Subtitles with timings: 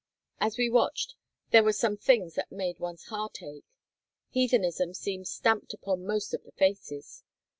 [0.39, 1.13] As we watched
[1.51, 3.65] there were some things that made one's heart ache.
[4.31, 7.23] Heathenism seemed stamped upon most of the faces.